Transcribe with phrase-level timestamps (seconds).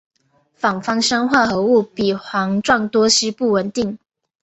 [0.55, 3.99] 反芳香化合物比环状多烯不稳定。